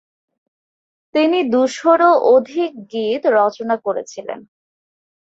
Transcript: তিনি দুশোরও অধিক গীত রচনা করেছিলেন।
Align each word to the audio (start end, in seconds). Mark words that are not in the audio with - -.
তিনি 1.15 1.39
দুশোরও 1.51 2.11
অধিক 2.33 2.71
গীত 2.91 3.23
রচনা 3.37 3.75
করেছিলেন। 3.85 4.39